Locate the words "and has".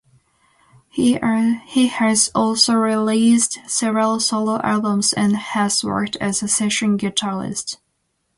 5.13-5.83